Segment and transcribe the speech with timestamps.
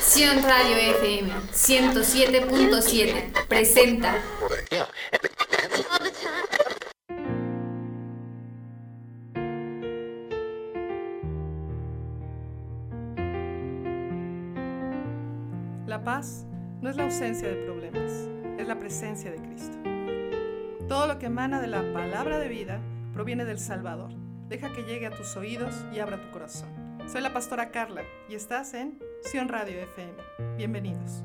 [0.00, 4.14] Sion Radio FM 107.7 presenta
[15.86, 16.46] La paz
[16.80, 18.10] no es la ausencia de problemas,
[18.58, 19.76] es la presencia de Cristo.
[20.88, 22.80] Todo lo que emana de la palabra de vida
[23.12, 24.12] proviene del Salvador.
[24.48, 26.75] Deja que llegue a tus oídos y abra tu corazón.
[27.06, 30.12] Soy la pastora Carla y estás en Sion Radio FM.
[30.56, 31.22] Bienvenidos.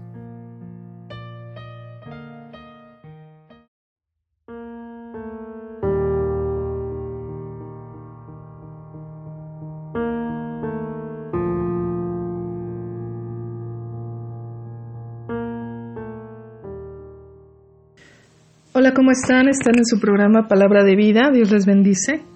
[18.74, 19.50] Hola, ¿cómo están?
[19.50, 21.32] Están en su programa Palabra de Vida.
[21.32, 22.30] Dios les bendice.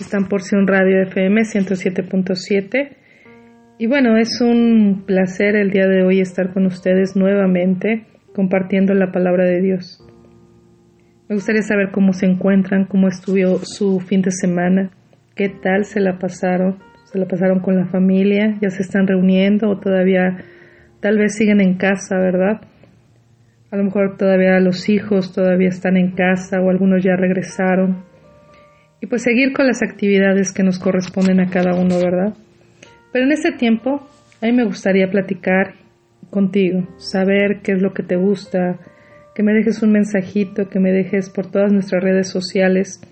[0.00, 2.96] Están por Radio FM 107.7.
[3.78, 9.12] Y bueno, es un placer el día de hoy estar con ustedes nuevamente compartiendo la
[9.12, 10.04] palabra de Dios.
[11.28, 14.90] Me gustaría saber cómo se encuentran, cómo estuvo su fin de semana,
[15.36, 19.70] qué tal se la pasaron, se la pasaron con la familia, ya se están reuniendo
[19.70, 20.38] o todavía
[21.00, 22.62] tal vez siguen en casa, ¿verdad?
[23.70, 28.12] A lo mejor todavía los hijos todavía están en casa o algunos ya regresaron.
[29.04, 32.32] Y pues seguir con las actividades que nos corresponden a cada uno, ¿verdad?
[33.12, 34.00] Pero en este tiempo,
[34.40, 35.74] a mí me gustaría platicar
[36.30, 38.78] contigo, saber qué es lo que te gusta,
[39.34, 43.02] que me dejes un mensajito, que me dejes por todas nuestras redes sociales,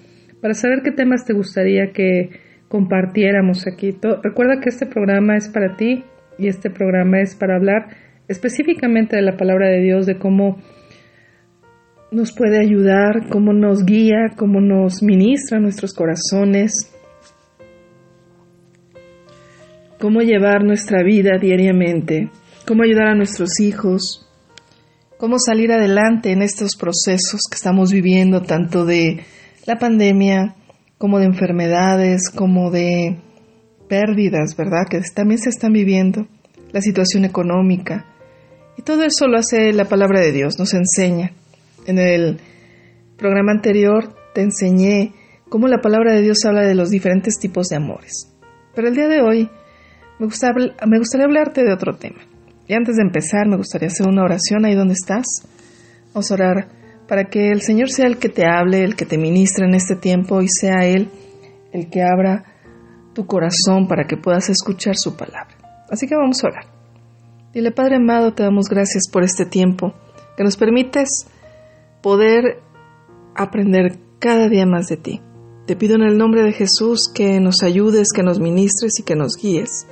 [0.40, 3.94] para saber qué temas te gustaría que compartiéramos aquí.
[4.22, 6.04] Recuerda que este programa es para ti
[6.38, 7.88] y este programa es para hablar
[8.28, 10.56] específicamente de la palabra de Dios, de cómo
[12.12, 16.72] nos puede ayudar, cómo nos guía, cómo nos ministra nuestros corazones,
[19.98, 22.30] cómo llevar nuestra vida diariamente,
[22.66, 24.28] cómo ayudar a nuestros hijos,
[25.16, 29.24] cómo salir adelante en estos procesos que estamos viviendo, tanto de
[29.64, 30.54] la pandemia
[30.98, 33.16] como de enfermedades, como de
[33.88, 34.86] pérdidas, ¿verdad?
[34.90, 36.26] Que también se están viviendo,
[36.72, 38.04] la situación económica.
[38.76, 41.32] Y todo eso lo hace la palabra de Dios, nos enseña.
[41.86, 42.40] En el
[43.16, 45.14] programa anterior te enseñé
[45.48, 48.32] cómo la palabra de Dios habla de los diferentes tipos de amores.
[48.74, 49.50] Pero el día de hoy
[50.18, 50.52] me, gusta,
[50.86, 52.20] me gustaría hablarte de otro tema.
[52.68, 55.26] Y antes de empezar, me gustaría hacer una oración ahí donde estás.
[56.14, 56.68] Vamos a orar
[57.08, 59.96] para que el Señor sea el que te hable, el que te ministre en este
[59.96, 61.10] tiempo y sea Él
[61.72, 62.44] el que abra
[63.14, 65.56] tu corazón para que puedas escuchar su palabra.
[65.90, 66.64] Así que vamos a orar.
[67.52, 69.92] Dile, Padre amado, te damos gracias por este tiempo,
[70.36, 71.26] que nos permites
[72.02, 72.62] poder
[73.34, 75.20] aprender cada día más de ti.
[75.66, 79.14] Te pido en el nombre de Jesús que nos ayudes, que nos ministres y que
[79.14, 79.86] nos guíes.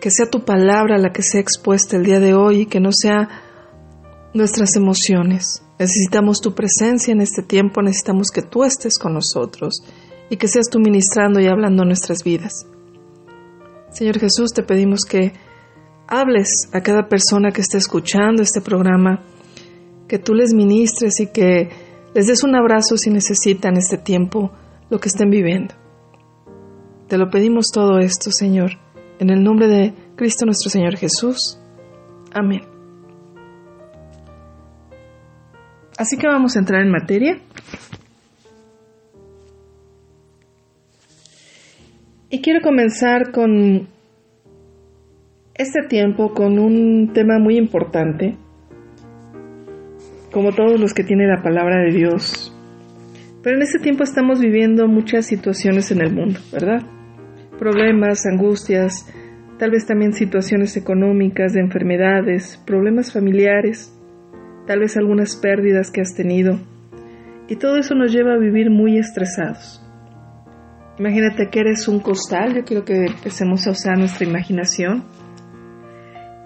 [0.00, 2.90] Que sea tu palabra la que sea expuesta el día de hoy y que no
[2.92, 3.28] sea
[4.34, 5.62] nuestras emociones.
[5.78, 9.84] Necesitamos tu presencia en este tiempo, necesitamos que tú estés con nosotros
[10.30, 12.66] y que seas tú ministrando y hablando nuestras vidas.
[13.90, 15.32] Señor Jesús, te pedimos que
[16.06, 19.22] hables a cada persona que esté escuchando este programa,
[20.08, 21.68] que tú les ministres y que
[22.14, 24.50] les des un abrazo si necesitan este tiempo
[24.90, 25.74] lo que estén viviendo.
[27.08, 28.72] Te lo pedimos todo esto, Señor,
[29.18, 31.58] en el nombre de Cristo nuestro Señor Jesús.
[32.32, 32.62] Amén.
[35.96, 37.40] Así que vamos a entrar en materia.
[42.30, 43.88] Y quiero comenzar con
[45.54, 48.36] este tiempo con un tema muy importante,
[50.38, 52.56] como todos los que tienen la palabra de Dios.
[53.42, 56.80] Pero en este tiempo estamos viviendo muchas situaciones en el mundo, ¿verdad?
[57.58, 59.12] Problemas, angustias,
[59.58, 63.92] tal vez también situaciones económicas, de enfermedades, problemas familiares,
[64.68, 66.60] tal vez algunas pérdidas que has tenido.
[67.48, 69.84] Y todo eso nos lleva a vivir muy estresados.
[71.00, 75.02] Imagínate que eres un costal, yo quiero que empecemos a usar nuestra imaginación.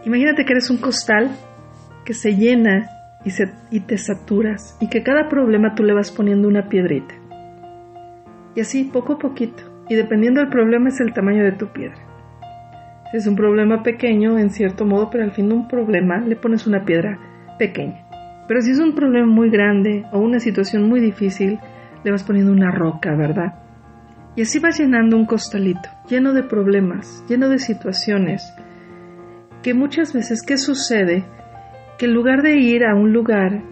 [0.07, 1.31] Imagínate que eres un costal
[2.07, 2.89] que se llena
[3.25, 7.15] y, te saturas y que cada problema tú le vas poniendo una piedrita.
[8.55, 9.63] Y así poco a poquito.
[9.89, 11.97] Y dependiendo del problema es el tamaño de tu piedra.
[13.11, 16.37] Si es un problema pequeño, en cierto modo, pero al fin de un problema le
[16.37, 17.19] pones una piedra
[17.59, 18.07] pequeña.
[18.49, 21.59] Pero si es un problema muy grande o una situación muy difícil,
[22.05, 23.55] le vas poniendo una roca, ¿verdad?
[24.35, 28.43] Y así vas llenando un costalito, lleno de problemas, lleno de situaciones,
[29.63, 31.25] que muchas veces, ¿qué sucede?
[32.03, 33.63] Que en lugar de ir a un lugar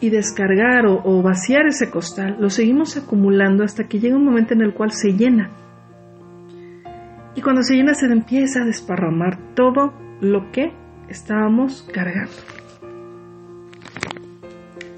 [0.00, 4.62] y descargar o, vaciar ese costal, lo seguimos acumulando hasta que llega un momento en
[4.62, 5.50] el cual se llena.
[7.34, 10.72] Y cuando se llena se empieza a desparramar todo lo que
[11.08, 12.30] estábamos cargando.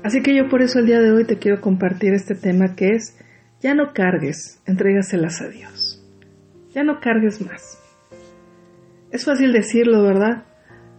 [0.05, 2.91] Así que yo por eso el día de hoy te quiero compartir este tema que
[2.91, 3.19] es,
[3.63, 6.07] ya no cargues, entrégaselas a Dios.
[6.75, 7.81] Ya no cargues más.
[9.11, 10.46] Es fácil decirlo, ¿verdad?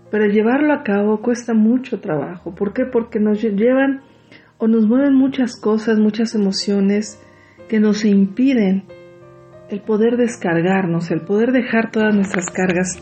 [0.09, 2.55] Pero llevarlo a cabo cuesta mucho trabajo.
[2.55, 2.85] ¿Por qué?
[2.85, 4.01] Porque nos llevan
[4.57, 7.19] o nos mueven muchas cosas, muchas emociones
[7.67, 8.85] que nos impiden
[9.69, 12.97] el poder descargarnos, el poder dejar todas nuestras cargas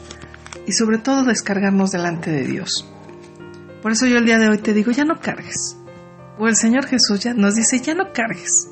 [0.66, 2.92] y sobre todo descargarnos delante de Dios.
[3.82, 5.78] Por eso yo el día de hoy te digo, ya no cargues.
[6.40, 8.72] O el Señor Jesús ya nos dice, ya no cargues.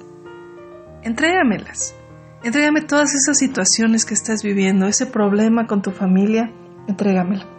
[1.04, 1.96] Entrégamelas.
[2.44, 6.52] Entrégame todas esas situaciones que estás viviendo, ese problema con tu familia,
[6.88, 7.53] entrégamela.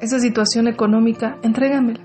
[0.00, 2.04] Esa situación económica, entrégamela.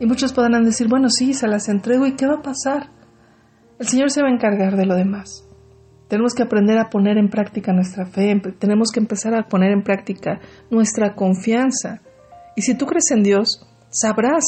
[0.00, 2.90] Y muchos podrán decir, bueno, sí, se las entrego y ¿qué va a pasar?
[3.78, 5.46] El Señor se va a encargar de lo demás.
[6.08, 9.82] Tenemos que aprender a poner en práctica nuestra fe, tenemos que empezar a poner en
[9.82, 12.00] práctica nuestra confianza.
[12.54, 14.44] Y si tú crees en Dios, sabrás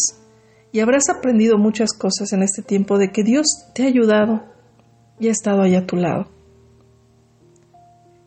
[0.73, 4.45] y habrás aprendido muchas cosas en este tiempo de que Dios te ha ayudado
[5.19, 6.27] y ha estado ahí a tu lado.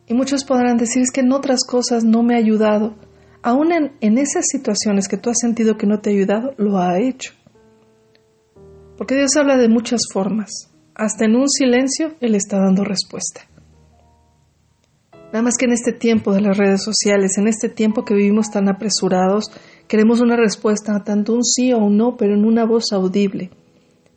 [0.08, 2.96] Y muchos podrán decir es que en otras cosas no me ha ayudado.
[3.44, 7.00] Aún en, esas situaciones que tú has sentido que no te ha ayudado, lo ha
[7.00, 7.34] hecho.
[8.98, 10.50] Porque Dios habla de muchas formas.
[10.96, 13.42] Hasta en un silencio Él está dando respuesta.
[15.32, 18.50] Nada más que en este tiempo de las redes sociales, en este tiempo que vivimos
[18.50, 19.52] tan apresurados,
[19.88, 23.52] queremos una respuesta, tanto un sí o un no, pero en una voz audible.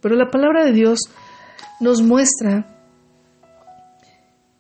[0.01, 1.01] Pero la palabra de Dios
[1.81, 2.77] nos muestra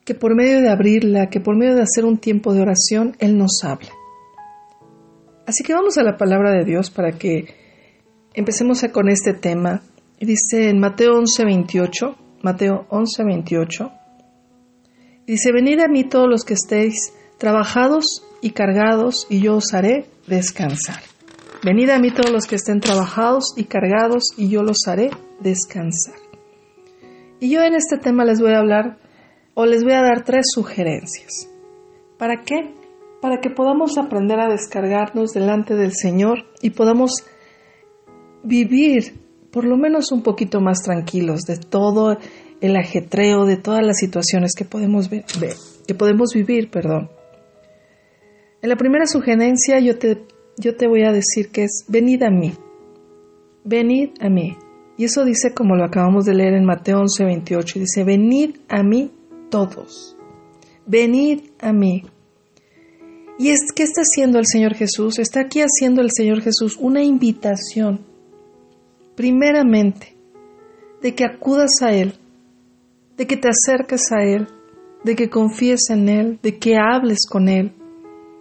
[0.04, 3.38] que por medio de abrirla, que por medio de hacer un tiempo de oración, Él
[3.38, 3.90] nos habla.
[5.50, 7.56] Así que vamos a la palabra de Dios para que
[8.34, 9.82] empecemos con este tema
[10.20, 13.92] dice en Mateo 11, 28, Mateo 11, 28,
[15.26, 20.06] dice, venid a mí todos los que estéis trabajados y cargados, y yo os haré
[20.28, 21.02] descansar.
[21.64, 25.10] Venid a mí todos los que estén trabajados y cargados, y yo los haré
[25.40, 26.14] descansar.
[27.40, 28.98] Y yo en este tema les voy a hablar
[29.54, 31.48] o les voy a dar tres sugerencias.
[32.18, 32.78] ¿Para qué?
[33.20, 37.12] Para que podamos aprender a descargarnos delante del Señor y podamos
[38.42, 39.20] vivir
[39.52, 42.16] por lo menos un poquito más tranquilos de todo
[42.60, 45.24] el ajetreo, de todas las situaciones que podemos, ver,
[45.86, 46.70] que podemos vivir.
[46.70, 47.10] Perdón.
[48.62, 50.22] En la primera sugerencia yo te,
[50.58, 52.52] yo te voy a decir que es venid a mí,
[53.64, 54.56] venid a mí.
[54.96, 58.82] Y eso dice como lo acabamos de leer en Mateo 11, 28, dice, venid a
[58.82, 59.10] mí
[59.50, 60.16] todos,
[60.86, 62.04] venid a mí.
[63.40, 65.18] ¿Y es qué está haciendo el Señor Jesús?
[65.18, 68.04] Está aquí haciendo el Señor Jesús una invitación
[69.16, 70.14] primeramente,
[71.00, 72.12] de que acudas a Él,
[73.16, 74.46] de que te acerques a Él,
[75.04, 77.72] de que confíes en Él, de que hables con Él,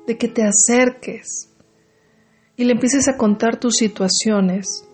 [0.06, 1.50] de que te acerques
[2.57, 4.86] y le empieces a contar tus situaciones,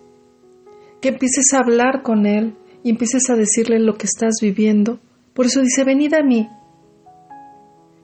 [1.00, 5.00] que empieces a hablar con Él y empieces a decirle lo que estás viviendo.
[5.34, 6.48] Por eso dice, venid a mí,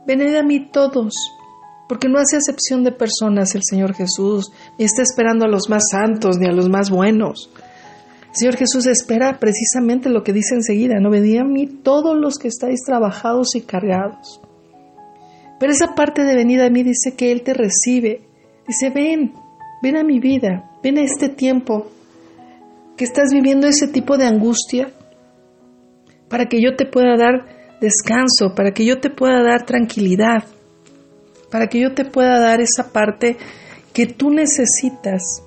[0.05, 1.15] venid a mí todos,
[1.93, 5.91] porque no hace acepción de personas el Señor Jesús, ni está esperando a los más
[5.91, 7.50] santos ni a los más buenos.
[8.33, 12.49] Señor Jesús espera precisamente lo que dice enseguida, no venid a mí todos los que
[12.49, 14.41] estáis trabajados y cargados.
[15.61, 18.22] Pero esa parte de venir a mí dice que Él te recibe,
[18.67, 19.34] dice, ven,
[19.82, 21.89] ven a mi vida, ven a este tiempo
[22.96, 24.94] que estás viviendo ese tipo de angustia,
[26.31, 30.44] para que yo te pueda dar descanso, para que yo te pueda dar tranquilidad,
[31.53, 33.37] para que yo te pueda dar esa parte
[33.93, 35.44] que tú necesitas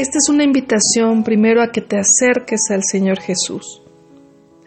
[0.00, 3.82] Esta es una invitación primero a que te acerques al Señor Jesús,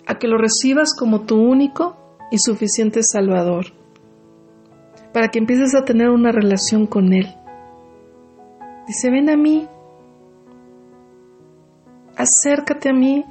[0.06, 1.98] a que lo recibas como tu único
[2.30, 3.68] y suficiente Salvador,
[5.12, 7.34] para que empieces a tener una relación con Él.
[8.86, 9.68] Dice, ven a mí,
[12.16, 13.26] acércate a mí.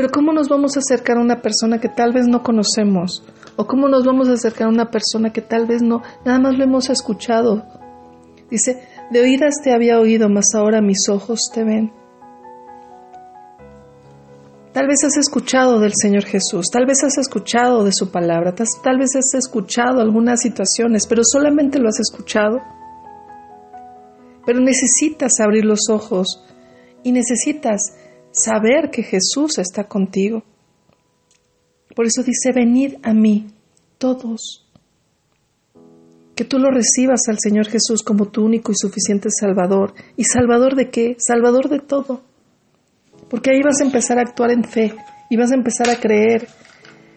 [0.00, 3.22] Pero ¿cómo nos vamos a acercar a una persona que tal vez no conocemos?
[3.56, 6.56] ¿O cómo nos vamos a acercar a una persona que tal vez no, nada más
[6.56, 7.66] lo hemos escuchado?
[8.50, 11.92] Dice, de oídas te había oído, mas ahora mis ojos te ven.
[14.72, 18.98] Tal vez has escuchado del Señor Jesús, tal vez has escuchado de su palabra, tal
[18.98, 22.62] vez has escuchado algunas situaciones, pero solamente lo has escuchado.
[24.46, 26.42] Pero necesitas abrir los ojos
[27.02, 27.92] y necesitas
[28.32, 30.42] saber que Jesús está contigo.
[31.94, 33.48] Por eso dice, venid a mí,
[33.98, 34.70] todos
[36.40, 39.92] que tú lo recibas al Señor Jesús como tu único y suficiente Salvador.
[40.16, 41.14] ¿Y Salvador de qué?
[41.18, 42.22] Salvador de todo.
[43.28, 44.94] Porque ahí vas a empezar a actuar en fe
[45.28, 46.48] y vas a empezar a creer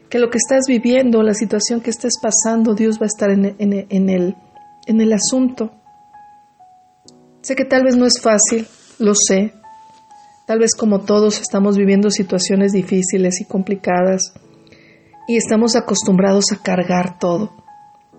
[0.10, 3.56] que lo que estás viviendo, la situación que estés pasando, Dios va a estar en,
[3.60, 4.36] en, el,
[4.88, 5.72] en el asunto.
[7.44, 8.68] Sé que tal vez no es fácil,
[9.00, 9.54] lo sé.
[10.46, 14.34] Tal vez como todos estamos viviendo situaciones difíciles y complicadas
[15.28, 17.52] y estamos acostumbrados a cargar todo,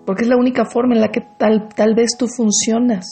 [0.05, 3.05] porque es la única forma en la que tal, tal vez tú funcionas,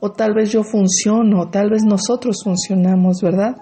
[0.00, 3.56] o tal vez yo funciono, o tal vez nosotros funcionamos, ¿verdad?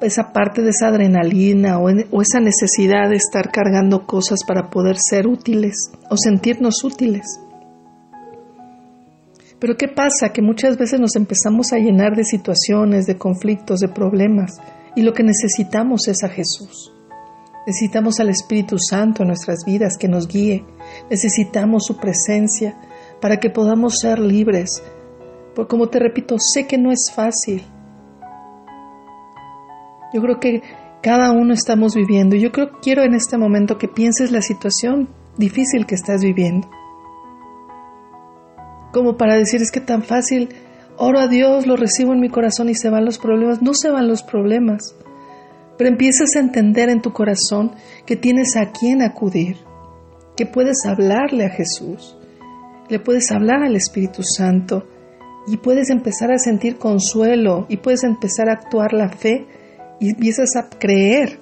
[0.00, 4.96] esa, parte de esa adrenalina o, o esa necesidad de estar cargando cosas para poder
[4.98, 7.40] ser útiles o sentirnos útiles.
[9.60, 10.32] Pero ¿qué pasa?
[10.32, 14.58] Que muchas veces nos empezamos a llenar de situaciones, de conflictos, de problemas,
[14.96, 16.92] y lo que necesitamos es a Jesús.
[17.66, 20.64] Necesitamos al Espíritu Santo en nuestras vidas que nos guíe.
[21.10, 22.74] Necesitamos su presencia
[23.20, 24.82] para que podamos ser libres.
[25.54, 27.62] Porque como te repito, sé que no es fácil,
[30.12, 30.62] yo creo que
[31.02, 32.34] cada uno estamos viviendo.
[32.36, 36.68] Yo creo quiero en este momento que pienses la situación difícil que estás viviendo.
[38.92, 40.50] Como para decir es que tan fácil,
[40.96, 43.62] oro a Dios, lo recibo en mi corazón y se van los problemas.
[43.62, 44.94] No se van los problemas.
[45.78, 47.72] Pero empiezas a entender en tu corazón
[48.04, 49.56] que tienes a quién acudir,
[50.36, 52.16] que puedes hablarle a Jesús,
[52.90, 54.86] le puedes hablar al Espíritu Santo
[55.46, 59.46] y puedes empezar a sentir consuelo y puedes empezar a actuar la fe
[60.00, 61.40] y empiezas a creer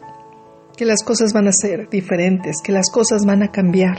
[0.76, 3.98] que las cosas van a ser diferentes, que las cosas van a cambiar.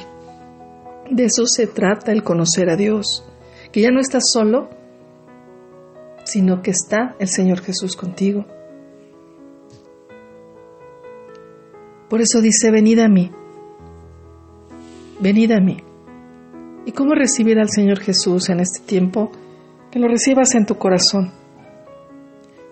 [1.09, 3.28] De eso se trata el conocer a Dios,
[3.71, 4.69] que ya no estás solo,
[6.23, 8.45] sino que está el Señor Jesús contigo.
[12.09, 13.31] Por eso dice, venid a mí,
[15.19, 15.77] venid a mí.
[16.85, 19.31] ¿Y cómo recibir al Señor Jesús en este tiempo?
[19.91, 21.31] Que lo recibas en tu corazón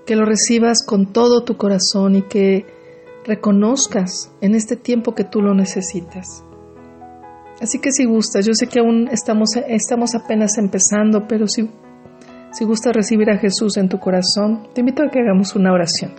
[0.08, 2.66] que lo recibas con todo tu corazón y que
[3.26, 6.46] reconozcas en este tiempo que tú lo necesitas.
[7.62, 11.70] Así que si gustas, yo sé que aún estamos, estamos apenas empezando, pero si,
[12.52, 16.14] si gustas recibir a Jesús en tu corazón, te invito a que hagamos una oración.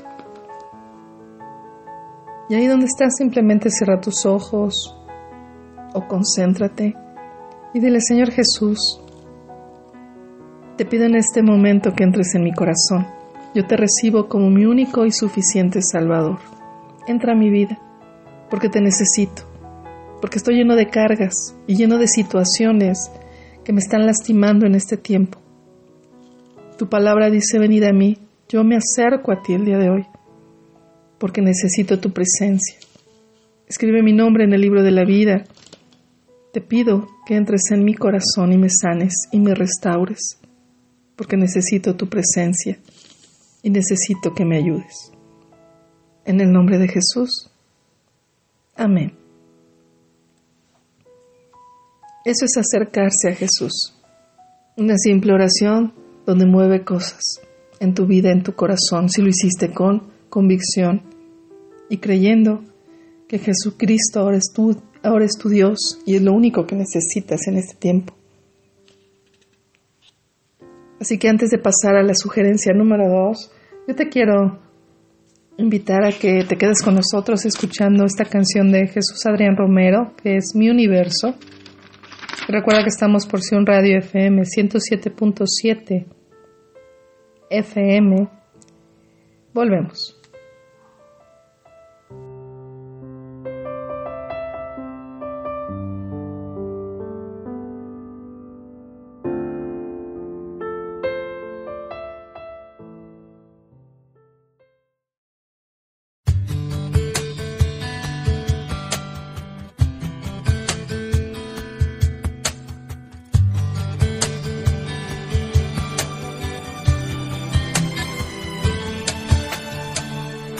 [2.49, 4.97] Y ahí donde estás, simplemente cierra tus ojos
[5.95, 6.95] o concéntrate
[7.75, 9.01] y dile, Señor Jesús,
[10.77, 13.19] te pido en este momento que entres en mi corazón
[13.55, 16.39] yo te recibo como mi único y suficiente Salvador.
[17.07, 17.79] Entra a mi vida,
[18.51, 19.43] porque te necesito,
[20.21, 23.11] porque estoy lleno de cargas y lleno de situaciones
[23.65, 25.39] que me están lastimando en este tiempo.
[26.79, 30.07] Tu palabra dice, venid a mí, yo me acerco a ti el día de hoy,
[31.19, 32.79] porque necesito tu presencia.
[33.67, 35.45] Escribe mi nombre en el libro de la vida.
[36.53, 40.39] Te pido que entres en mi corazón y me sanes y me restaures,
[41.17, 42.79] porque necesito tu presencia
[43.63, 45.13] y necesito que me ayudes.
[46.25, 47.51] En el nombre de Jesús.
[48.75, 49.28] Amén.
[52.29, 53.95] Eso es acercarse a Jesús.
[54.77, 55.95] Una simple oración
[56.27, 57.41] donde mueve cosas
[57.81, 61.05] en tu vida, en tu corazón, si lo hiciste con convicción
[61.89, 62.65] y creyendo
[63.29, 67.49] que Jesucristo ahora es tu, ahora es tu Dios y es lo único que necesitas
[67.49, 68.13] en este tiempo.
[71.01, 73.51] Así que antes de pasar a la sugerencia número dos,
[73.89, 74.59] yo te quiero
[75.57, 80.37] invitar a que te quedes con nosotros escuchando esta canción de Jesús Adrián Romero, que
[80.37, 81.35] es Mi Universo.
[82.47, 86.07] Recuerda que estamos por Sion Radio FM 107.7
[87.51, 88.29] FM.
[89.53, 90.18] Volvemos.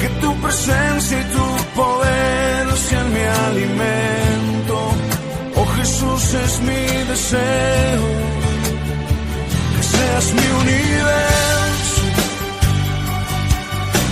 [0.00, 4.76] Que tu presencia y tu poder sean mi alimento.
[5.56, 8.06] Oh Jesús es mi deseo.
[9.74, 12.02] Que seas mi universo.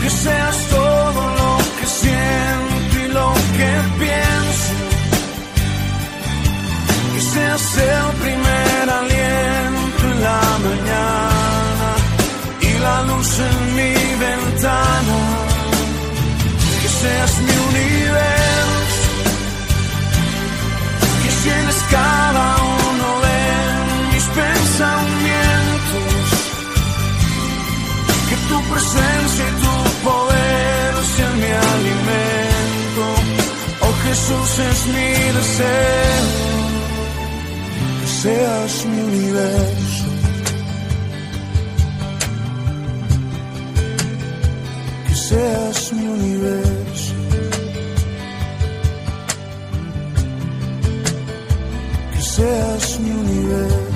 [0.02, 3.70] Que seas todo lo que siento y lo que
[4.02, 4.72] pienso.
[7.14, 11.88] Que seas el primer aliento en la mañana
[12.60, 13.92] y la luz en mi
[14.24, 15.53] ventana.
[17.04, 19.10] Seas mi universo.
[21.22, 22.46] Que llenes cada
[22.88, 23.40] uno de
[24.10, 26.24] mis pensamientos.
[28.28, 29.74] Que tu presencia y tu
[30.08, 33.04] poder sean mi alimento.
[33.84, 36.28] Oh Jesús es mi deseo.
[38.00, 40.06] Que seas mi universo.
[45.06, 46.73] Que seas mi universo.
[52.34, 53.93] Seas mi universo.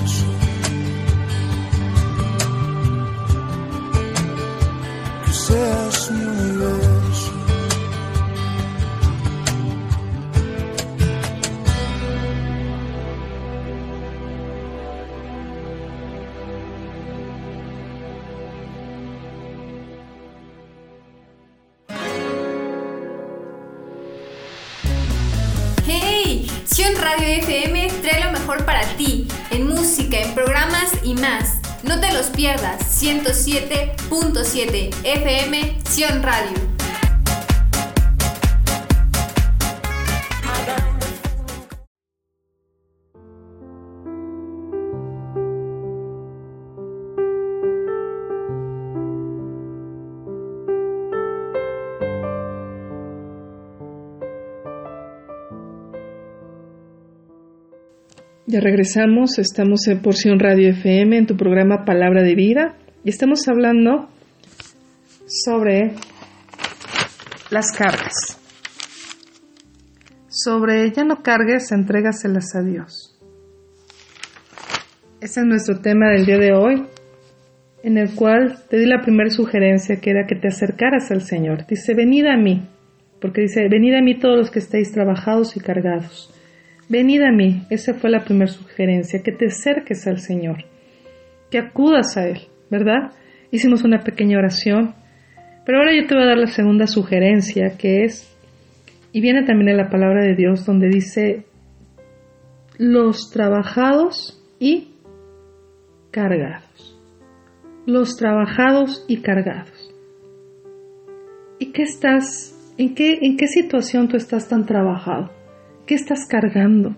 [32.39, 36.68] Pierdas, 107.7 FM Sion Radio.
[58.51, 63.47] Ya regresamos, estamos en Porción Radio FM en tu programa Palabra de Vida y estamos
[63.47, 64.09] hablando
[65.27, 65.91] sobre
[67.51, 68.39] las cargas.
[70.29, 73.21] Sobre ya no cargues, entrégaselas a Dios.
[75.21, 76.87] Ese es nuestro tema del día de hoy,
[77.83, 81.67] en el cual te di la primera sugerencia que era que te acercaras al Señor.
[81.67, 82.67] Dice, venid a mí,
[83.21, 86.33] porque dice, venid a mí todos los que estáis trabajados y cargados.
[86.89, 90.65] Venid a mí, esa fue la primera sugerencia, que te acerques al Señor,
[91.51, 92.39] que acudas a Él,
[92.71, 93.11] ¿verdad?
[93.51, 94.95] Hicimos una pequeña oración,
[95.67, 98.35] pero ahora yo te voy a dar la segunda sugerencia, que es,
[99.11, 101.45] y viene también en la palabra de Dios, donde dice,
[102.79, 104.95] los trabajados y
[106.09, 106.99] cargados.
[107.85, 109.93] Los trabajados y cargados.
[111.59, 115.38] ¿Y qué estás, en qué, en qué situación tú estás tan trabajado?
[115.89, 116.95] ¿Qué estás cargando?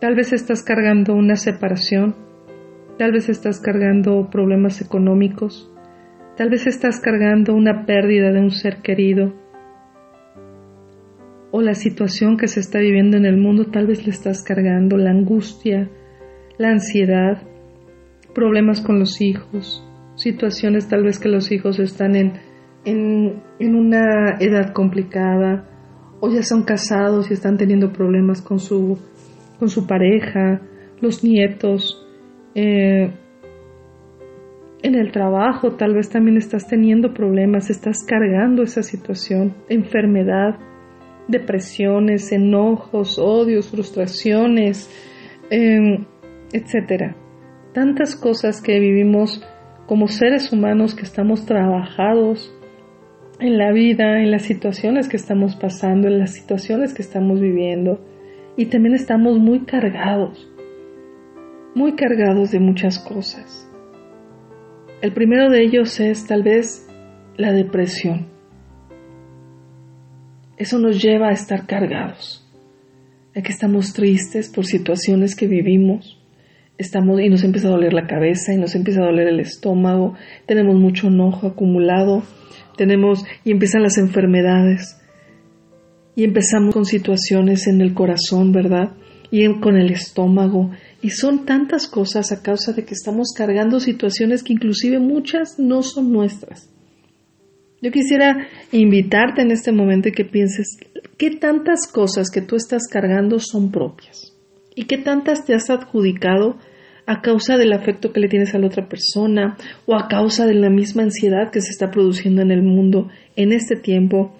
[0.00, 2.16] Tal vez estás cargando una separación,
[2.96, 5.70] tal vez estás cargando problemas económicos,
[6.38, 9.34] tal vez estás cargando una pérdida de un ser querido,
[11.50, 14.96] o la situación que se está viviendo en el mundo, tal vez le estás cargando
[14.96, 15.90] la angustia,
[16.56, 17.42] la ansiedad,
[18.34, 22.32] problemas con los hijos, situaciones tal vez que los hijos están en,
[22.86, 25.67] en, en una edad complicada
[26.20, 28.98] o ya son casados y están teniendo problemas con su,
[29.58, 30.60] con su pareja,
[31.00, 32.06] los nietos,
[32.54, 33.12] eh,
[34.82, 40.56] en el trabajo tal vez también estás teniendo problemas, estás cargando esa situación, enfermedad,
[41.26, 44.88] depresiones, enojos, odios, frustraciones,
[45.50, 46.06] eh,
[46.52, 47.16] etcétera.
[47.74, 49.44] Tantas cosas que vivimos
[49.86, 52.54] como seres humanos que estamos trabajados
[53.40, 58.04] en la vida, en las situaciones que estamos pasando, en las situaciones que estamos viviendo.
[58.56, 60.50] Y también estamos muy cargados,
[61.74, 63.68] muy cargados de muchas cosas.
[65.00, 66.88] El primero de ellos es tal vez
[67.36, 68.26] la depresión.
[70.56, 72.44] Eso nos lleva a estar cargados,
[73.36, 76.20] a que estamos tristes por situaciones que vivimos,
[76.78, 80.14] estamos y nos empieza a doler la cabeza y nos empieza a doler el estómago,
[80.46, 82.24] tenemos mucho enojo acumulado,
[82.78, 84.96] tenemos y empiezan las enfermedades
[86.16, 88.92] y empezamos con situaciones en el corazón, ¿verdad?
[89.30, 90.70] Y con el estómago
[91.02, 95.82] y son tantas cosas a causa de que estamos cargando situaciones que inclusive muchas no
[95.82, 96.70] son nuestras.
[97.80, 100.78] Yo quisiera invitarte en este momento y que pienses
[101.16, 104.34] qué tantas cosas que tú estás cargando son propias
[104.74, 106.56] y qué tantas te has adjudicado
[107.08, 110.52] a causa del afecto que le tienes a la otra persona o a causa de
[110.52, 114.36] la misma ansiedad que se está produciendo en el mundo en este tiempo.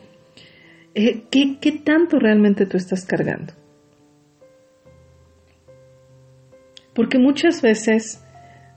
[0.94, 3.54] Eh, ¿qué, ¿Qué tanto realmente tú estás cargando?
[6.94, 8.22] Porque muchas veces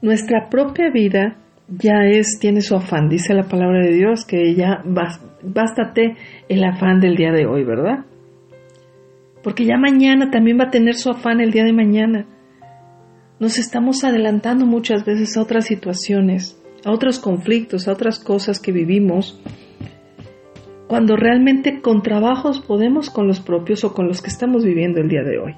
[0.02, 1.36] nuestra propia vida
[1.68, 6.16] ya es, tiene su afán, dice la palabra de Dios, que ya bástate
[6.48, 8.06] el afán del día de hoy, ¿verdad?
[9.44, 12.26] Porque ya mañana también va a tener su afán el día de mañana.
[13.42, 18.72] Nos estamos adelantando muchas veces a otras situaciones, a otros conflictos, a otras cosas que
[18.72, 19.42] vivimos,
[20.88, 25.10] cuando realmente con trabajos podemos con los propios o con los que estamos viviendo el
[25.10, 25.56] día de hoy.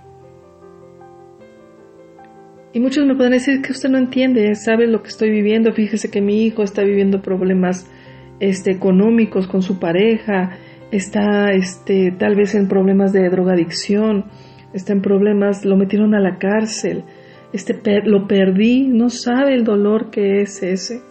[2.71, 6.09] Y muchos me pueden decir que usted no entiende, sabe lo que estoy viviendo, fíjese
[6.09, 7.91] que mi hijo está viviendo problemas
[8.39, 10.51] este, económicos con su pareja,
[10.89, 14.27] está este, tal vez en problemas de drogadicción,
[14.71, 17.03] está en problemas, lo metieron a la cárcel,
[17.53, 21.01] este, lo perdí, no sabe el dolor que es ese.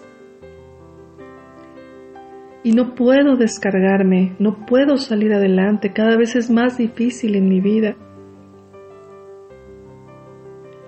[2.65, 7.61] Y no puedo descargarme, no puedo salir adelante, cada vez es más difícil en mi
[7.61, 7.97] vida.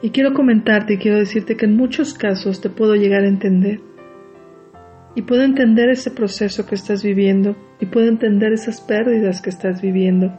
[0.02, 3.80] Y quiero comentarte y quiero decirte que en muchos casos te puedo llegar a entender.
[5.14, 9.80] Y puedo entender ese proceso que estás viviendo y puedo entender esas pérdidas que estás
[9.80, 10.32] viviendo.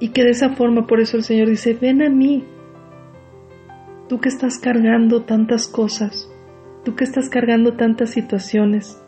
[0.00, 2.44] Y que de esa forma, por eso el Señor dice, ven a mí,
[4.08, 6.30] tú que estás cargando tantas cosas,
[6.84, 9.02] tú que estás cargando tantas situaciones,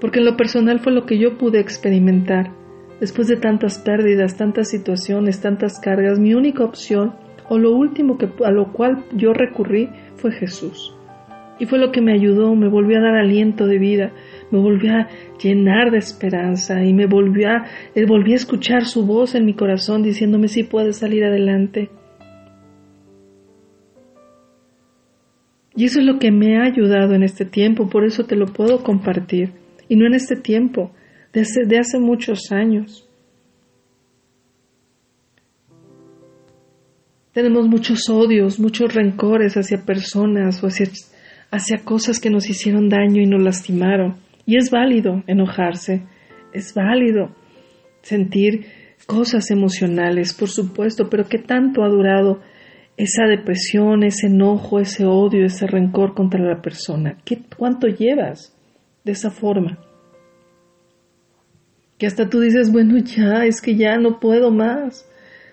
[0.00, 2.52] porque en lo personal fue lo que yo pude experimentar
[3.00, 7.14] Después de tantas pérdidas, tantas situaciones, tantas cargas, mi única opción
[7.48, 10.94] o lo último que, a lo cual yo recurrí fue Jesús.
[11.58, 14.12] Y fue lo que me ayudó, me volvió a dar aliento de vida,
[14.50, 15.08] me volvió a
[15.42, 19.54] llenar de esperanza y me volvió a, eh, volví a escuchar su voz en mi
[19.54, 21.90] corazón diciéndome si puedes salir adelante.
[25.74, 28.46] Y eso es lo que me ha ayudado en este tiempo, por eso te lo
[28.46, 29.52] puedo compartir.
[29.88, 30.90] Y no en este tiempo,
[31.32, 33.06] desde hace muchos años.
[37.32, 40.86] Tenemos muchos odios, muchos rencores hacia personas o hacia,
[41.50, 44.25] hacia cosas que nos hicieron daño y nos lastimaron.
[44.46, 46.04] Y es válido enojarse,
[46.52, 47.34] es válido
[48.00, 48.66] sentir
[49.06, 52.40] cosas emocionales, por supuesto, pero ¿qué tanto ha durado
[52.96, 57.18] esa depresión, ese enojo, ese odio, ese rencor contra la persona?
[57.24, 58.56] ¿Qué, ¿Cuánto llevas
[59.04, 59.78] de esa forma?
[61.98, 65.08] que hasta tú dices, bueno, ya, es que ya no puedo más.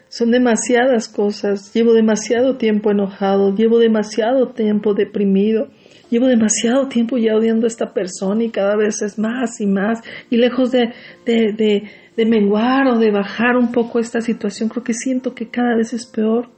[0.09, 5.69] Son demasiadas cosas, llevo demasiado tiempo enojado, llevo demasiado tiempo deprimido,
[6.09, 10.01] llevo demasiado tiempo ya odiando a esta persona y cada vez es más y más.
[10.29, 10.93] Y lejos de,
[11.25, 15.75] de, de, menguar o de bajar un poco esta situación, creo que siento que cada
[15.75, 16.49] vez es peor.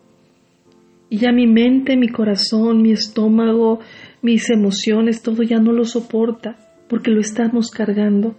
[1.10, 3.80] Y ya mi mente, mi corazón, mi estómago,
[4.22, 8.36] mis emociones, todo ya no lo soporta porque lo estamos cargando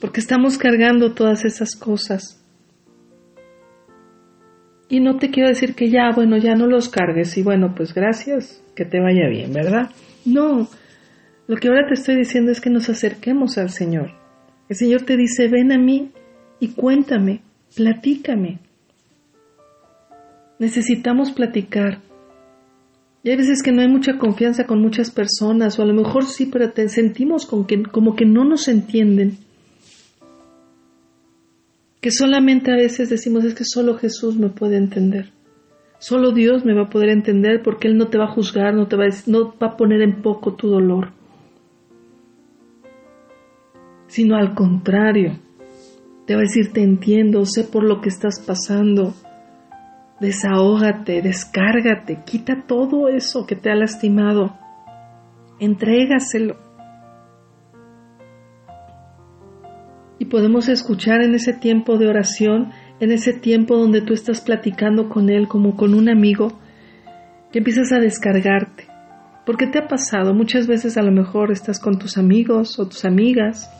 [0.00, 2.37] porque estamos cargando todas esas cosas.
[4.88, 7.92] Y no te quiero decir que ya, bueno, ya no los cargues y bueno, pues
[7.92, 9.90] gracias, que te vaya bien, ¿verdad?
[10.24, 10.68] No,
[11.46, 14.12] lo que ahora te estoy diciendo es que nos acerquemos al Señor,
[14.68, 16.10] El Señor te dice, ven a mí
[16.60, 17.40] y cuéntame,
[17.74, 18.58] platícame.
[20.58, 22.00] Necesitamos platicar.
[23.22, 26.24] Y hay veces que no hay mucha confianza con muchas personas, o a lo mejor
[26.26, 29.38] sí, pero te sentimos con que, como que no nos entienden.
[32.00, 35.32] Que solamente a veces decimos es que solo Jesús me puede entender.
[35.98, 38.86] Solo Dios me va a poder entender porque Él no te va a juzgar, no
[38.86, 41.10] te va a, poner en poco tu dolor.
[44.06, 45.38] Sino al contrario,
[46.24, 49.14] te va a decir te entiendo, sé por lo que estás pasando.
[50.20, 54.56] Desahógate, descárgate, quita todo eso que te ha lastimado.
[55.58, 56.67] Entrégaselo.
[60.18, 65.08] Y podemos escuchar en ese tiempo de oración en ese tiempo donde tú estás platicando
[65.08, 66.58] con Él como con un amigo,
[67.52, 68.86] que empiezas a descargarte.
[69.46, 73.04] Porque te ha pasado, muchas veces a lo mejor estás con tus amigos o tus
[73.04, 73.70] amigas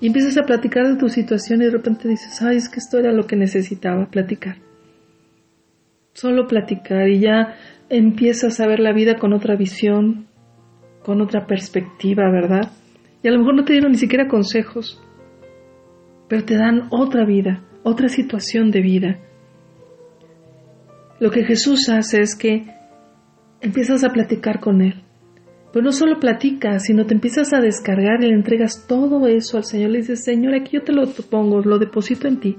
[0.00, 2.98] y empiezas a platicar de tu situación y de repente dices, ay, es que esto
[2.98, 4.56] era lo que necesitaba, platicar.
[6.12, 7.54] Solo platicar y ya
[7.88, 10.26] empiezas a ver la vida con otra visión,
[11.02, 12.72] con otra perspectiva, ¿verdad?
[13.22, 15.02] Y a lo mejor no te dieron ni siquiera consejos,
[16.34, 19.20] pero te dan otra vida, otra situación de vida.
[21.20, 22.66] Lo que Jesús hace es que
[23.60, 24.94] empiezas a platicar con Él.
[25.72, 29.64] Pero no solo platicas, sino te empiezas a descargar y le entregas todo eso al
[29.64, 29.90] Señor.
[29.90, 32.56] Le dices, Señor, aquí yo te lo pongo, lo deposito en ti.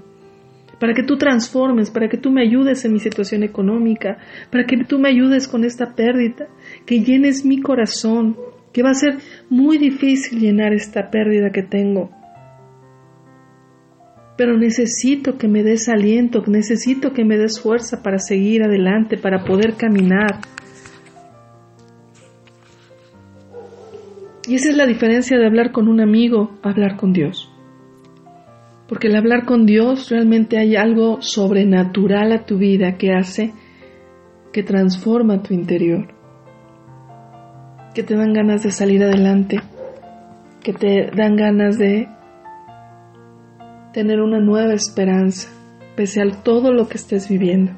[0.79, 4.19] Para que tú transformes, para que tú me ayudes en mi situación económica,
[4.51, 6.47] para que tú me ayudes con esta pérdida,
[6.85, 8.37] que llenes mi corazón,
[8.71, 9.17] que va a ser
[9.49, 12.09] muy difícil llenar esta pérdida que tengo
[14.37, 19.45] pero necesito que me des aliento, necesito que me des fuerza para seguir adelante, para
[19.45, 20.41] poder caminar.
[24.47, 27.51] Y esa es la diferencia de hablar con un amigo hablar con Dios.
[28.87, 33.53] Porque el hablar con Dios realmente hay algo sobrenatural a tu vida que hace
[34.53, 36.07] que transforma tu interior,
[37.93, 39.59] que te dan ganas de salir adelante,
[40.63, 42.07] que te dan ganas de
[43.95, 45.47] tener una nueva esperanza,
[45.95, 47.71] pese a todo lo que estés viviendo.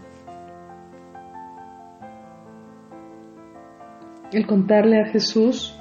[4.34, 5.78] El contarle a Jesús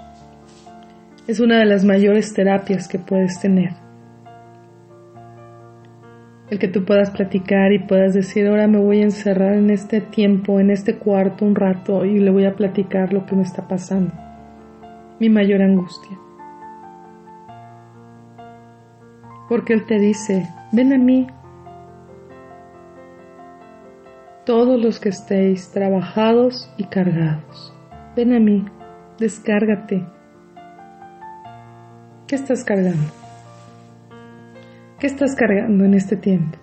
[1.26, 3.70] es una de las mayores terapias que puedes tener.
[6.50, 10.02] El que tú puedas platicar y puedas decir, ahora me voy a encerrar en este
[10.02, 13.66] tiempo, en este cuarto un rato y le voy a platicar lo que me está
[13.66, 14.12] pasando.
[15.18, 16.25] Mi mayor angustia.
[19.48, 21.26] Porque Él te dice, ven a mí.
[24.44, 27.74] Todos los que estéis trabajados y cargados,
[28.14, 28.64] ven a mí,
[29.18, 30.06] descárgate.
[32.26, 33.10] ¿Qué estás cargando?
[34.98, 36.58] ¿Qué estás cargando en este tiempo?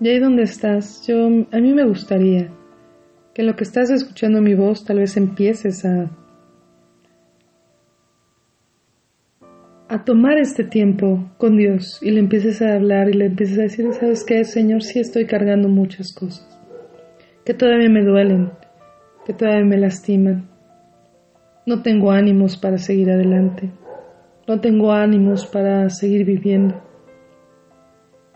[0.00, 2.48] Y ahí donde estás, yo a mí me gustaría
[3.34, 6.10] que en lo que estás escuchando mi voz tal vez empieces a
[9.90, 13.62] a tomar este tiempo con Dios y le empieces a hablar y le empieces a
[13.62, 14.84] decir, ¿sabes qué, Señor?
[14.84, 16.46] Sí estoy cargando muchas cosas,
[17.44, 18.52] que todavía me duelen,
[19.26, 20.48] que todavía me lastiman.
[21.66, 23.68] No tengo ánimos para seguir adelante,
[24.46, 26.80] no tengo ánimos para seguir viviendo.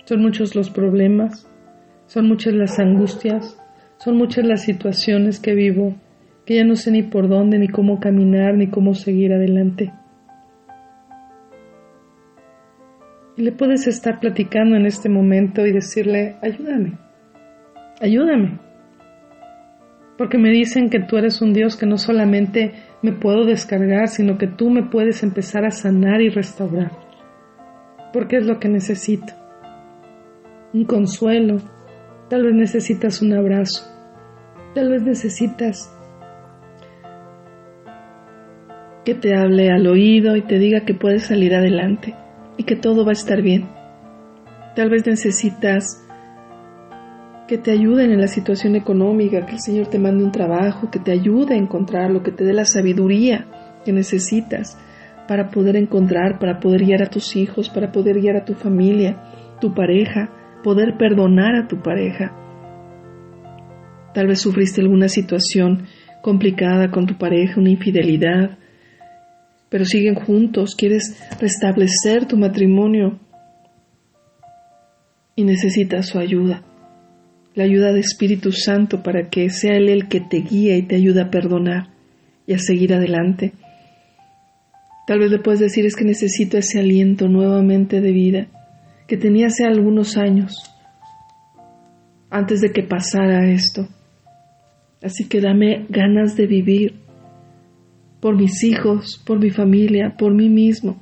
[0.06, 1.48] Son muchos los problemas,
[2.06, 3.56] son muchas las angustias,
[3.98, 5.94] son muchas las situaciones que vivo,
[6.46, 9.92] que ya no sé ni por dónde, ni cómo caminar, ni cómo seguir adelante.
[13.37, 16.99] Le puedes estar platicando en este momento y decirle, ayúdame,
[18.01, 18.61] ayúdame.
[20.16, 24.38] Porque me dicen que tú eres un Dios que no solamente me puedo descargar, sino
[24.38, 26.92] que tú me puedes empezar a sanar y restaurar.
[28.12, 29.33] Porque es lo que necesito.
[30.73, 31.57] Un consuelo.
[32.31, 33.83] Tal vez necesitas un abrazo.
[34.77, 35.92] Tal vez necesitas
[39.05, 42.14] que te hable al oído y te diga que puedes salir adelante
[42.56, 43.68] y que todo va a estar bien.
[44.76, 46.04] Tal vez necesitas
[47.46, 50.98] que te ayuden en la situación económica, que el Señor te mande un trabajo, que
[50.98, 53.46] te ayude a encontrarlo, que te dé la sabiduría
[53.84, 54.78] que necesitas
[55.28, 59.22] para poder encontrar, para poder guiar a tus hijos, para poder guiar a tu familia,
[59.60, 60.30] tu pareja,
[60.62, 62.32] poder perdonar a tu pareja.
[64.14, 65.84] Tal vez sufriste alguna situación
[66.22, 68.58] complicada con tu pareja, una infidelidad,
[69.68, 73.18] pero siguen juntos, quieres restablecer tu matrimonio
[75.37, 76.62] y necesitas su ayuda,
[77.55, 80.96] la ayuda de Espíritu Santo para que sea Él el que te guíe y te
[80.96, 81.88] ayude a perdonar
[82.46, 83.53] y a seguir adelante.
[85.07, 88.46] Tal vez le puedes decir es que necesito ese aliento nuevamente de vida
[89.07, 90.55] que tenía hace algunos años,
[92.31, 93.87] antes de que pasara esto.
[95.03, 97.03] Así que dame ganas de vivir
[98.24, 100.98] por mis hijos, por mi familia, por mí mismo,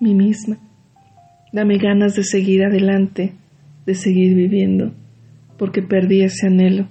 [0.00, 0.58] mí misma.
[1.52, 3.34] Dame ganas de seguir adelante,
[3.86, 4.92] de seguir viviendo,
[5.58, 6.88] porque perdí ese anhelo.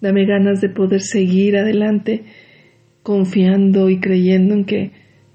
[0.00, 2.22] Dame ganas de poder seguir adelante
[3.02, 4.92] confiando y creyendo en que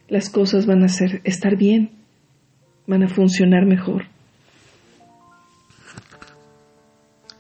[0.08, 1.90] las cosas van a ser, estar bien,
[2.88, 4.06] van a funcionar mejor.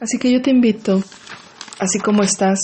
[0.01, 1.01] Así que yo te invito,
[1.79, 2.59] así como estás,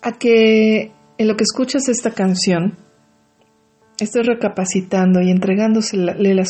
[0.00, 0.90] a que
[1.22, 2.76] en lo que escuchas esta canción,
[3.98, 6.48] estés recapacitando y entregándosele las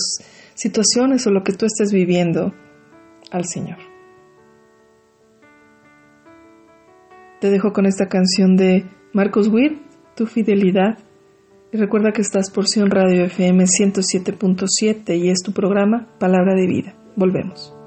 [0.54, 2.54] situaciones o lo que tú estés viviendo
[3.30, 3.78] al Señor.
[7.40, 9.78] Te dejo con esta canción de Marcos Witt,
[10.14, 10.98] Tu Fidelidad.
[11.72, 16.66] Y recuerda que estás por Sion Radio FM 107.7 y es tu programa Palabra de
[16.66, 16.94] Vida.
[17.16, 17.81] Volvemos.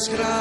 [0.00, 0.39] desgraça.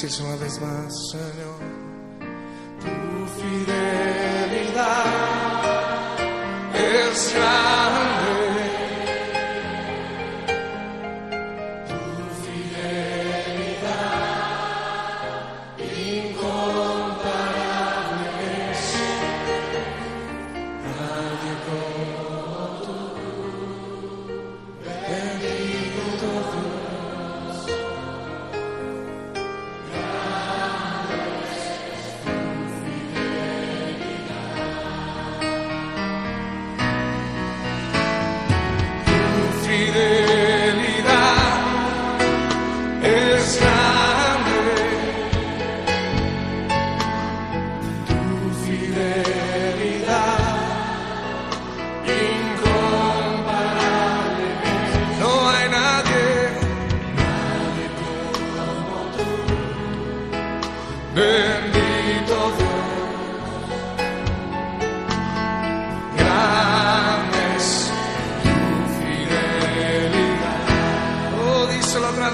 [0.00, 1.77] Decirse una vez más, Señor,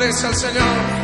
[0.05, 1.04] al Señor.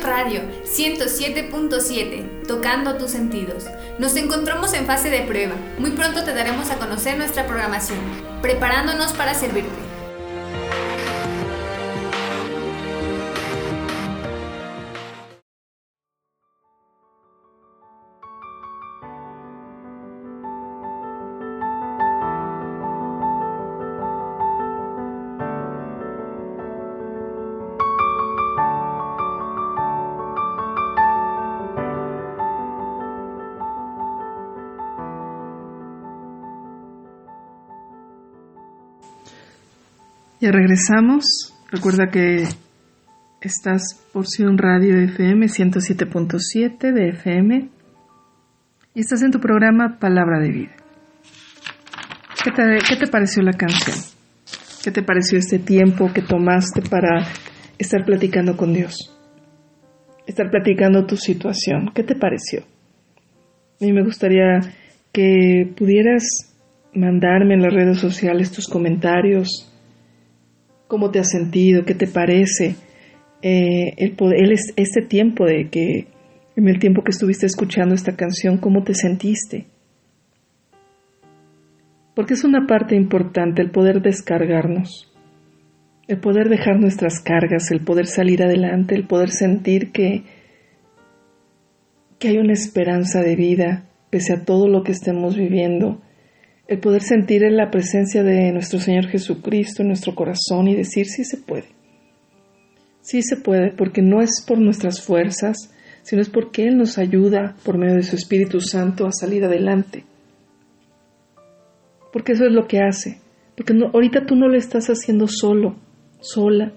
[0.00, 3.64] Radio 107.7, tocando tus sentidos.
[3.98, 5.54] Nos encontramos en fase de prueba.
[5.78, 7.98] Muy pronto te daremos a conocer nuestra programación,
[8.42, 9.77] preparándonos para servirte.
[40.48, 41.52] Ya regresamos.
[41.70, 42.44] Recuerda que
[43.42, 43.82] estás
[44.14, 47.68] por un Radio FM 107.7 de FM
[48.94, 50.76] y estás en tu programa Palabra de Vida.
[52.42, 53.94] ¿Qué te, ¿Qué te pareció la canción?
[54.82, 57.26] ¿Qué te pareció este tiempo que tomaste para
[57.76, 58.96] estar platicando con Dios?
[60.26, 61.90] Estar platicando tu situación.
[61.94, 62.62] ¿Qué te pareció?
[63.82, 64.60] A mí me gustaría
[65.12, 66.24] que pudieras
[66.94, 69.74] mandarme en las redes sociales tus comentarios,
[70.88, 72.74] cómo te has sentido, qué te parece
[73.42, 76.08] eh, el poder, este tiempo de que,
[76.56, 79.66] en el tiempo que estuviste escuchando esta canción, cómo te sentiste.
[82.16, 85.12] Porque es una parte importante el poder descargarnos,
[86.08, 90.24] el poder dejar nuestras cargas, el poder salir adelante, el poder sentir que,
[92.18, 96.00] que hay una esperanza de vida pese a todo lo que estemos viviendo
[96.68, 101.06] el poder sentir en la presencia de nuestro Señor Jesucristo en nuestro corazón y decir
[101.06, 101.64] sí se puede.
[103.00, 105.56] Sí se puede porque no es por nuestras fuerzas,
[106.02, 110.04] sino es porque Él nos ayuda por medio de su Espíritu Santo a salir adelante.
[112.12, 113.18] Porque eso es lo que hace.
[113.56, 115.76] Porque ahorita tú no lo estás haciendo solo,
[116.20, 116.72] sola.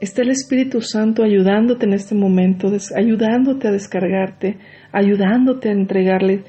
[0.00, 4.58] Está el Espíritu Santo ayudándote en este momento, ayudándote a descargarte,
[4.90, 6.42] ayudándote a entregarle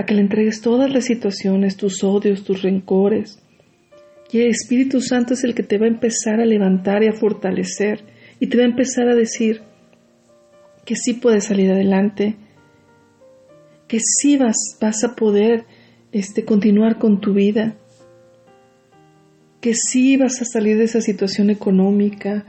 [0.00, 3.38] a que le entregues todas las situaciones, tus odios, tus rencores.
[4.32, 7.12] Y el Espíritu Santo es el que te va a empezar a levantar y a
[7.12, 8.04] fortalecer
[8.38, 9.62] y te va a empezar a decir
[10.86, 12.36] que sí puedes salir adelante,
[13.86, 15.66] que sí vas, vas a poder
[16.12, 17.76] este, continuar con tu vida,
[19.60, 22.46] que sí vas a salir de esa situación económica,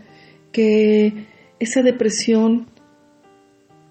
[0.53, 1.25] que
[1.59, 2.67] esa depresión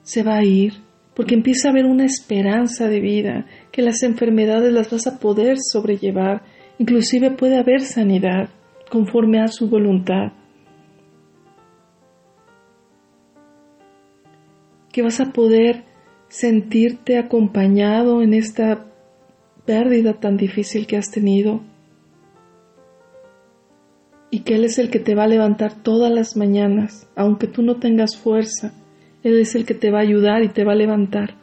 [0.03, 0.75] se va a ir,
[1.15, 5.57] porque empieza a haber una esperanza de vida, que las enfermedades las vas a poder
[5.61, 6.43] sobrellevar,
[6.79, 8.51] inclusive puede haber sanidad
[8.91, 10.33] conforme a su voluntad.
[14.93, 15.85] Que vas a poder
[16.29, 18.87] sentirte acompañado en esta
[19.67, 21.61] pérdida tan difícil que has tenido.
[24.31, 27.63] Y que Él es el que te va a levantar todas las mañanas, aunque tú
[27.63, 28.73] no tengas fuerza,
[29.23, 31.35] él es el que te va a ayudar y te va a levantar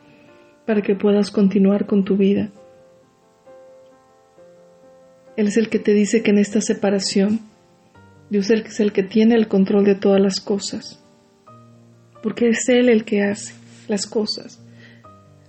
[0.65, 2.49] para que puedas continuar con tu vida.
[5.35, 7.39] Él es el que te dice que en esta separación
[8.29, 10.99] Dios es el que tiene el control de todas las cosas.
[12.23, 13.53] Porque es Él el que hace
[13.87, 14.59] las cosas.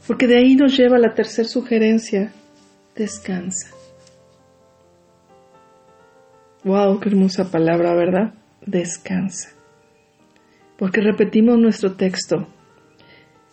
[0.06, 2.32] Porque de ahí nos lleva la tercera sugerencia.
[2.94, 3.70] Descansa.
[6.64, 8.34] Wow, qué hermosa palabra, ¿verdad?
[8.66, 9.57] Descansa
[10.78, 12.46] porque repetimos nuestro texto.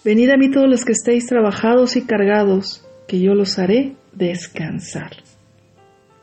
[0.03, 5.11] Venid a mí todos los que estéis trabajados y cargados, que yo los haré descansar.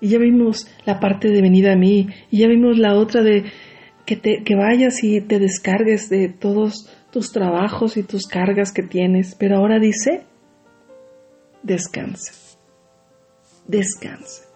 [0.00, 3.44] Y ya vimos la parte de venid a mí, y ya vimos la otra de
[4.06, 9.34] que, que vayas y te descargues de todos tus trabajos y tus cargas que tienes,
[9.34, 10.22] pero ahora dice,
[11.62, 12.32] descansa,
[13.66, 14.51] descansa.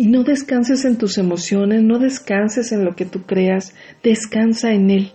[0.00, 4.88] Y no descanses en tus emociones, no descanses en lo que tú creas, descansa en
[4.88, 5.12] Él.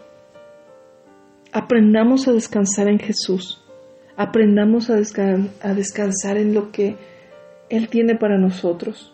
[1.52, 3.66] Aprendamos a descansar en Jesús,
[4.16, 4.98] aprendamos a,
[5.74, 6.98] descansar en lo que
[7.72, 9.12] Él tiene para nosotros,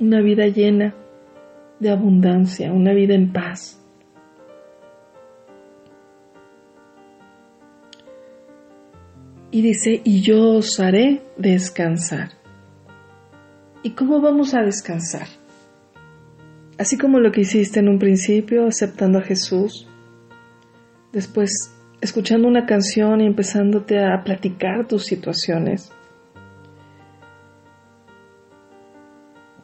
[0.00, 0.92] una vida llena
[1.78, 3.80] de abundancia, una vida en paz.
[9.52, 12.41] Y dice, y yo os haré descansar.
[13.82, 15.26] ¿Y cómo vamos a descansar?
[16.78, 19.88] Así como lo que hiciste en un principio, aceptando a Jesús,
[21.12, 25.92] después escuchando una canción y empezándote a platicar tus situaciones.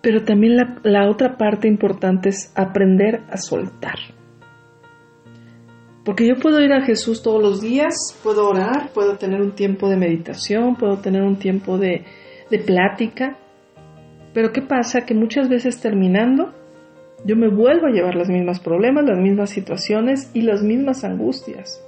[0.01, 3.99] Pero también la, otra parte importante es aprender a soltar.
[6.05, 9.89] Porque yo puedo ir a Jesús todos los días, puedo orar, puedo tener un tiempo
[9.89, 12.05] de meditación, puedo tener un tiempo de
[12.65, 13.37] plática,
[14.39, 15.01] pero ¿qué pasa?
[15.01, 16.55] Que muchas veces terminando,
[17.25, 21.83] Yo me vuelvo a llevar los mismos problemas, las mismas situaciones y las mismas angustias.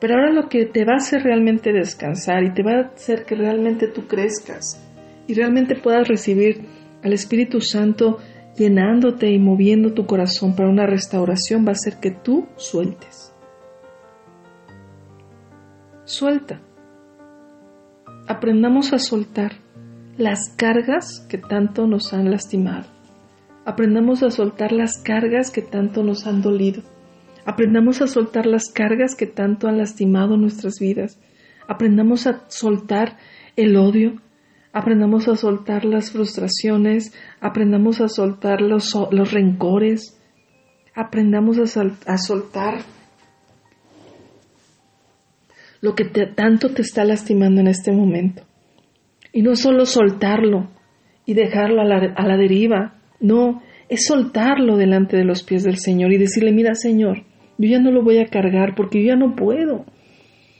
[0.00, 3.24] Pero ahora lo que te va a hacer realmente descansar y te va a hacer
[3.24, 4.84] que realmente tú crezcas
[5.28, 6.62] y realmente puedas recibir
[7.04, 8.18] al Espíritu Santo
[8.56, 13.32] llenándote y moviendo tu corazón para una restauración va a ser que tú sueltes.
[16.04, 16.60] Suelta.
[18.26, 19.63] Aprendamos a soltar
[20.16, 22.86] las cargas que tanto nos han lastimado.
[23.64, 26.82] Aprendamos a soltar las cargas que tanto nos han dolido.
[27.46, 31.18] Aprendamos a soltar las cargas que tanto han lastimado nuestras vidas.
[31.66, 33.16] Aprendamos a soltar
[33.56, 34.20] el odio.
[34.72, 37.12] Aprendamos a soltar las frustraciones.
[37.40, 40.20] Aprendamos a soltar los, los rencores.
[40.94, 42.82] Aprendamos a, a soltar
[45.80, 48.42] lo que tanto te está lastimando en este momento.
[49.34, 50.70] Y no solo soltarlo
[51.26, 55.76] y dejarlo a la, a la deriva, no, es soltarlo delante de los pies del
[55.76, 57.24] Señor y decirle, mira Señor,
[57.58, 59.84] yo ya no lo voy a cargar porque yo ya no puedo.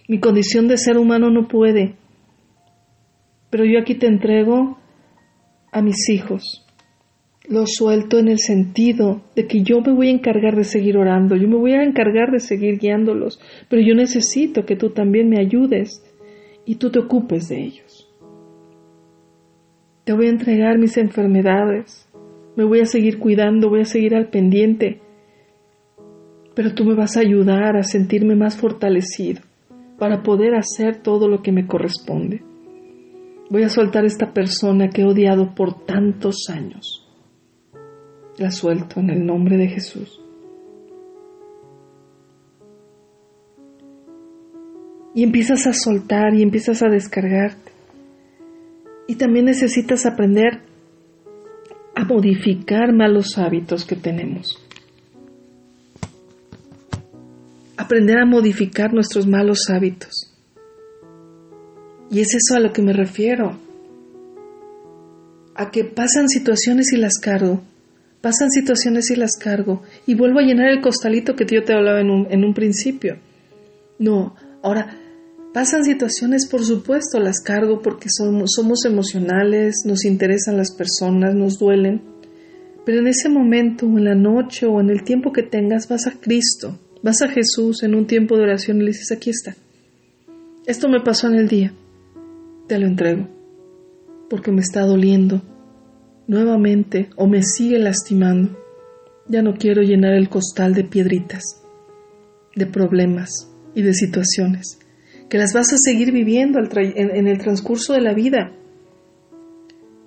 [0.09, 1.95] Mi condición de ser humano no puede.
[3.51, 4.79] Pero yo aquí te entrego
[5.73, 6.67] a mis hijos.
[7.49, 11.37] Lo suelto en el sentido de que yo me voy a encargar de seguir orando,
[11.37, 15.39] yo me voy a encargar de seguir guiándolos, pero yo necesito que tú también me
[15.39, 16.03] ayudes
[16.65, 18.04] y tú te ocupes de ellos.
[20.05, 22.07] Te voy a entregar mis enfermedades,
[22.57, 25.01] me voy a seguir cuidando, voy a seguir al pendiente,
[26.55, 29.41] pero tú me vas a ayudar a sentirme más fortalecido
[29.99, 32.43] para poder hacer todo lo que me corresponde.
[33.49, 37.09] Voy a soltar a esta persona que he odiado por tantos años.
[38.37, 40.21] La suelto en el nombre de Jesús.
[45.15, 47.74] Y empiezas a soltar y empiezas a descargarte.
[49.07, 50.63] Y también necesitas aprender
[51.95, 54.59] a modificar malos hábitos que tenemos.
[57.77, 60.33] Aprender a modificar nuestros malos hábitos.
[62.11, 63.59] Y es eso a lo que me refiero.
[65.55, 67.63] A que pasan situaciones y las cargo.
[68.21, 69.83] Pasan situaciones y las cargo.
[70.07, 73.19] Y vuelvo a llenar el costalito que yo te hablaba en un, en un principio.
[73.99, 74.99] No, ahora
[75.55, 82.03] Pasan situaciones, por supuesto, las cargo porque somos, emocionales, nos interesan las personas, nos duelen.
[82.85, 86.19] Pero en ese momento, en la noche, o en el tiempo que tengas, vas a
[86.21, 89.55] Cristo, vas a Jesús en un tiempo de oración y le dices, aquí está.
[90.67, 91.73] Esto me pasó en el día.
[92.67, 93.29] Te lo entrego.
[94.29, 95.41] Porque me está doliendo.
[96.27, 98.59] Nuevamente, o me sigue lastimando.
[99.29, 101.63] Ya no quiero llenar el costal de piedritas,
[102.57, 104.81] de problemas y de situaciones
[105.35, 108.53] que las vas a seguir viviendo en, el transcurso de la vida,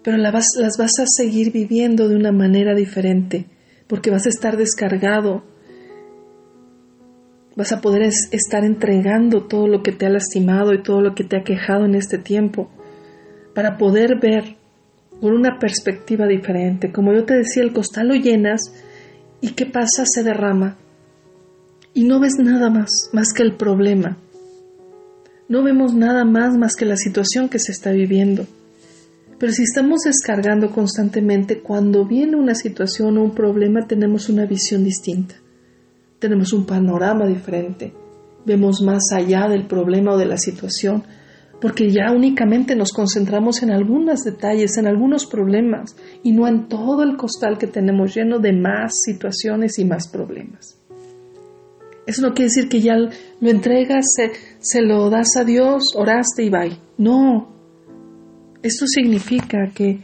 [0.01, 3.45] pero las vas, a seguir viviendo de una manera diferente,
[3.87, 5.43] porque vas a estar descargado,
[7.57, 11.25] vas a poder estar entregando todo lo que te ha lastimado y todo lo que
[11.25, 12.71] te ha quejado en este tiempo,
[13.53, 14.55] para poder ver
[15.19, 16.93] con una perspectiva diferente.
[16.93, 18.61] Como yo te decía, el costal lo llenas
[19.41, 20.05] y ¿qué pasa?
[20.05, 20.77] Se derrama.
[21.93, 24.19] Y no ves nada más, más que el problema
[25.49, 28.45] no vemos nada más más que la situación que se está viviendo.
[29.39, 34.83] Pero si estamos descargando constantemente, cuando viene una situación o un problema, tenemos una visión
[34.83, 35.35] distinta.
[36.19, 37.93] Tenemos un panorama diferente.
[38.45, 41.03] Vemos más allá del problema o de la situación,
[41.61, 47.03] porque ya únicamente nos concentramos en algunos detalles, en algunos problemas, y no en todo
[47.03, 50.76] el costal que tenemos lleno de más situaciones y más problemas.
[52.07, 53.09] Eso no quiere decir que ya lo
[53.41, 54.05] entregas,
[54.61, 56.79] se, lo das a Dios, oraste y bye.
[56.97, 57.49] No.
[58.63, 59.99] Esto significa que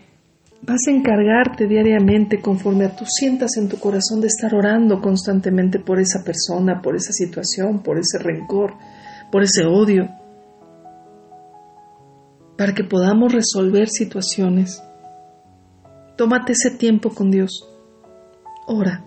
[0.62, 5.80] vas a encargarte diariamente conforme a tú sientas en tu corazón de estar orando constantemente
[5.80, 8.74] por esa persona, por esa situación, por ese rencor,
[9.32, 10.10] por ese odio,
[12.58, 14.84] para que podamos resolver situaciones.
[16.18, 17.66] Tómate ese tiempo con Dios.
[18.68, 19.06] Ora.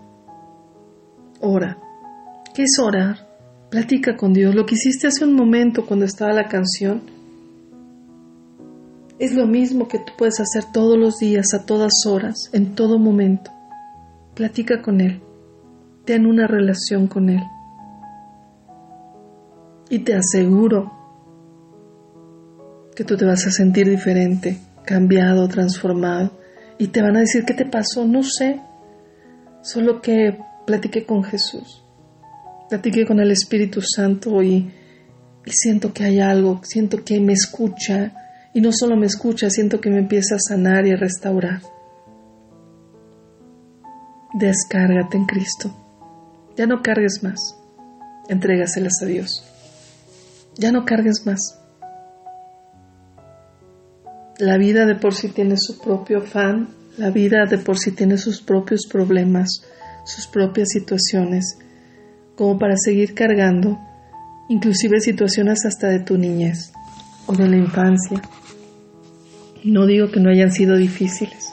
[1.40, 1.78] Ora.
[2.56, 3.18] ¿Qué es orar?
[3.70, 4.54] Platica con Dios.
[4.54, 7.02] Lo que hiciste hace un momento cuando estaba la canción
[9.18, 12.98] es lo mismo que tú puedes hacer todos los días, a todas horas, en todo
[12.98, 13.50] momento.
[14.34, 15.20] Platica con Él.
[16.06, 17.42] Ten una relación con Él.
[19.90, 20.90] Y te aseguro
[22.94, 26.30] que tú te vas a sentir diferente, cambiado, transformado.
[26.78, 28.06] Y te van a decir, ¿qué te pasó?
[28.06, 28.62] No sé.
[29.60, 31.82] Solo que platiqué con Jesús
[32.68, 34.70] platiqué con el Espíritu Santo y,
[35.46, 38.12] siento que hay algo, siento que me escucha
[38.52, 41.60] y no solo me escucha, siento que me empieza a sanar y a restaurar.
[44.34, 45.74] descárgate en Cristo.
[46.56, 47.56] Ya no cargues más.
[48.28, 49.44] Entrégaselas a Dios.
[50.58, 51.58] Ya no cargues más.
[54.38, 58.18] La vida de por sí tiene su propio afán, la vida de por sí tiene
[58.18, 59.62] sus propios problemas,
[60.04, 61.58] sus propias situaciones,
[62.36, 63.78] como para seguir cargando,
[64.48, 66.72] inclusive situaciones hasta de tu niñez
[67.26, 68.20] o de la infancia.
[69.64, 71.52] No digo que no hayan sido difíciles,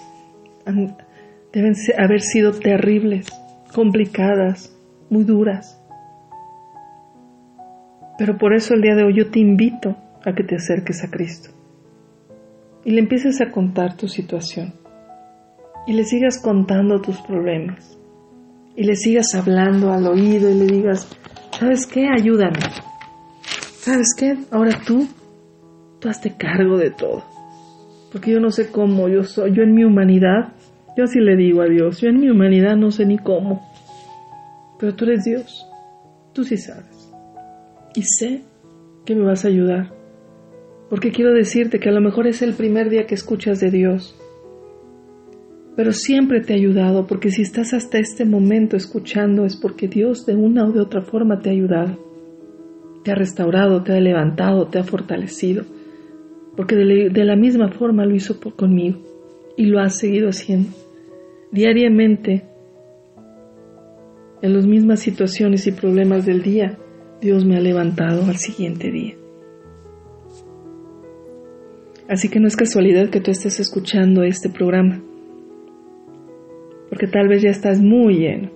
[1.54, 3.28] deben haber sido terribles,
[3.74, 4.76] complicadas,
[5.10, 5.80] muy duras.
[8.18, 11.10] Pero por eso el día de hoy yo te invito a que te acerques a
[11.10, 11.50] Cristo
[12.86, 14.74] y le empieces a contar tu situación
[15.88, 17.98] y le sigas contando tus problemas
[18.76, 21.08] y le sigas hablando al oído y le digas,
[21.58, 22.08] ¿sabes qué?
[22.08, 22.60] Ayúdame.
[23.80, 24.38] ¿Sabes qué?
[24.52, 25.08] Ahora tú,
[26.00, 27.24] tú hazte cargo de todo.
[28.12, 30.54] Porque yo no sé cómo, yo soy, yo en mi humanidad,
[30.96, 33.68] yo así le digo a Dios, yo en mi humanidad no sé ni cómo.
[34.80, 35.66] Pero tú eres Dios,
[36.34, 37.12] tú sí sabes.
[37.96, 38.42] Y sé
[39.06, 40.04] que me vas a ayudar
[40.94, 44.16] porque quiero decirte que a lo mejor es el primer día que escuchas de Dios,
[45.76, 50.26] pero siempre te ha ayudado, porque si estás hasta este momento escuchando es porque Dios
[50.26, 51.98] de una o de otra forma te ha ayudado,
[53.04, 55.66] te ha restaurado, te ha levantado, te ha fortalecido,
[56.56, 59.00] porque de, la misma forma lo hizo conmigo
[59.58, 60.70] y lo ha seguido haciendo.
[61.52, 62.44] Diariamente,
[64.42, 66.78] en las mismas situaciones y problemas del día,
[67.20, 69.16] Dios me ha levantado al siguiente día.
[72.08, 75.02] Así que no es casualidad que tú estés escuchando este programa,
[76.94, 78.52] porque tal vez ya estás muy lleno,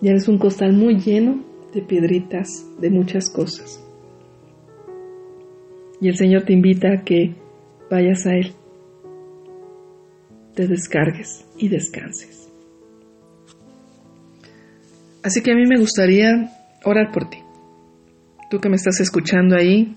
[0.00, 1.42] ya eres un costal muy lleno
[1.74, 3.84] de piedritas, de muchas cosas.
[6.00, 7.34] Y el Señor te invita a que
[7.90, 8.52] vayas a Él,
[10.54, 12.48] te descargues y descanses.
[15.24, 16.52] Así que a mí me gustaría
[16.84, 17.38] orar por ti.
[18.48, 19.96] Tú que me estás escuchando ahí,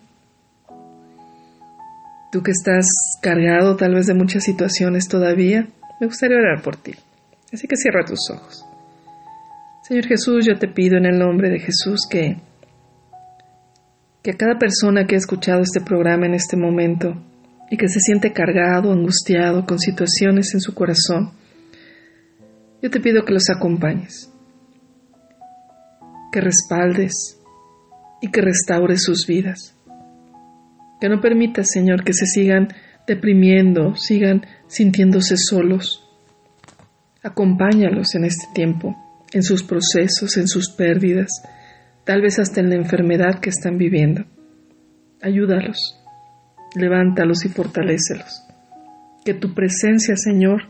[2.32, 2.88] Tú que estás
[3.22, 5.68] cargado tal vez de muchas situaciones todavía,
[6.02, 6.96] me gustaría orar por ti.
[7.54, 8.66] Así que cierra tus ojos.
[9.88, 12.38] Señor Jesús, yo te pido en el nombre de Jesús que,
[14.24, 17.16] que a cada persona que ha escuchado este programa en este momento
[17.70, 21.32] y que se siente cargado, angustiado con situaciones en su corazón,
[22.82, 24.32] yo te pido que los acompañes,
[26.32, 27.40] que respaldes
[28.22, 29.76] y que restaures sus vidas
[31.00, 32.70] que no permitas, Señor, que se sigan
[33.08, 36.05] deprimiendo, sigan sintiéndose solos.
[37.26, 38.96] Acompáñalos en este tiempo,
[39.34, 41.42] en sus procesos, en sus pérdidas,
[42.04, 44.26] tal vez hasta en la enfermedad que están viviendo.
[45.24, 46.00] Ayúdalos,
[46.76, 48.44] levántalos y fortalécelos.
[49.26, 50.68] Que tu presencia, Señor,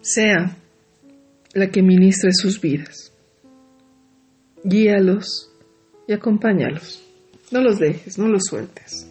[0.00, 0.56] sea
[1.52, 3.12] la que ministre sus vidas.
[4.64, 5.52] Guíalos
[6.08, 7.06] y acompáñalos.
[7.50, 9.06] No los dejes, no los sueltes.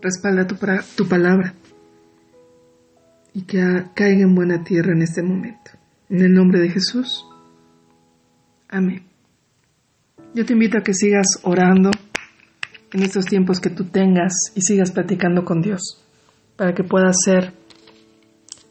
[0.00, 0.56] Respalda tu,
[0.96, 1.52] tu palabra
[3.34, 3.58] y que
[3.94, 5.72] caiga en buena tierra en este momento.
[6.08, 7.26] En el nombre de Jesús.
[8.68, 9.04] Amén.
[10.34, 11.90] Yo te invito a que sigas orando
[12.92, 16.04] en estos tiempos que tú tengas y sigas platicando con Dios
[16.56, 17.52] para que puedas ser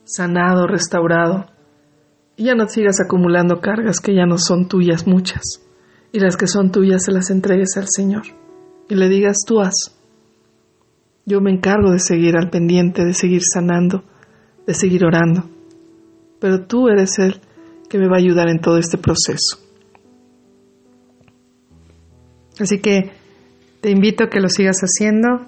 [0.05, 1.47] sanado, restaurado
[2.35, 5.61] y ya no sigas acumulando cargas que ya no son tuyas muchas
[6.11, 8.23] y las que son tuyas se las entregues al Señor
[8.89, 9.61] y le digas tú.
[11.25, 14.03] Yo me encargo de seguir al pendiente, de seguir sanando,
[14.67, 15.49] de seguir orando,
[16.39, 17.41] pero tú eres el
[17.89, 19.57] que me va a ayudar en todo este proceso.
[22.59, 23.11] Así que
[23.81, 25.47] te invito a que lo sigas haciendo.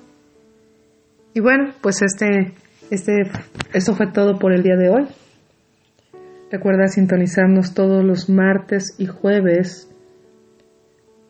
[1.34, 2.54] Y bueno, pues este,
[2.90, 3.30] este,
[3.74, 5.08] eso fue todo por el día de hoy.
[6.52, 9.90] Recuerda sintonizarnos todos los martes y jueves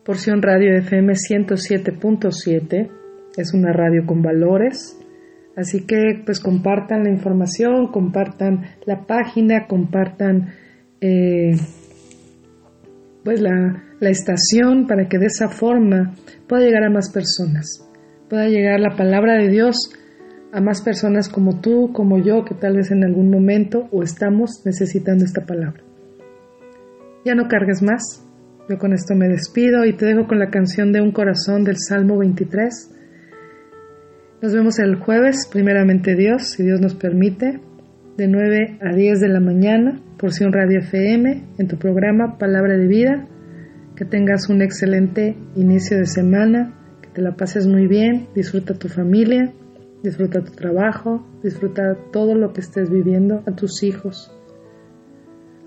[0.04, 2.90] Porción Radio FM 107.7
[3.36, 4.98] es una radio con valores,
[5.56, 10.54] así que pues compartan la información, compartan la página, compartan
[11.00, 11.56] eh,
[13.24, 16.14] pues la, la estación para que de esa forma
[16.48, 17.88] pueda llegar a más personas,
[18.28, 19.90] pueda llegar la palabra de Dios
[20.52, 24.62] a más personas como tú, como yo, que tal vez en algún momento o estamos
[24.64, 25.82] necesitando esta palabra.
[27.24, 28.24] Ya no cargues más,
[28.68, 31.76] yo con esto me despido y te dejo con la canción de Un Corazón del
[31.76, 32.99] Salmo 23.
[34.42, 37.60] Nos vemos el jueves, primeramente Dios, si Dios nos permite,
[38.16, 42.78] de 9 a 10 de la mañana, por Sion Radio FM, en tu programa Palabra
[42.78, 43.28] de Vida.
[43.96, 48.88] Que tengas un excelente inicio de semana, que te la pases muy bien, disfruta tu
[48.88, 49.52] familia,
[50.02, 54.34] disfruta tu trabajo, disfruta todo lo que estés viviendo, a tus hijos.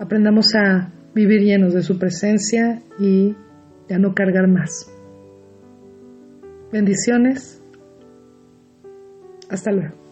[0.00, 3.36] Aprendamos a vivir llenos de su presencia y
[3.88, 4.92] a no cargar más.
[6.72, 7.63] Bendiciones.
[9.48, 10.04] Hasta luego.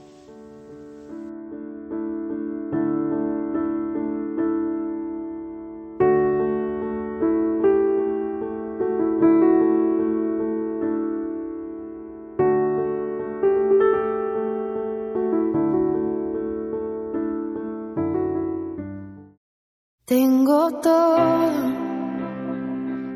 [20.04, 21.50] Tengo todo,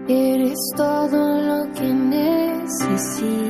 [0.08, 3.46] eres todo lo que necesito.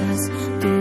[0.00, 0.79] Jesus.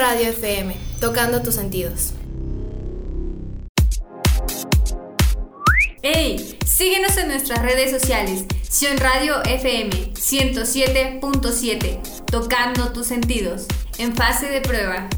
[0.00, 2.14] Radio FM, tocando tus sentidos.
[6.02, 6.56] ¡Hey!
[6.64, 8.46] Síguenos en nuestras redes sociales.
[8.66, 13.66] Sion Radio FM 107.7, tocando tus sentidos,
[13.98, 15.10] en fase de prueba.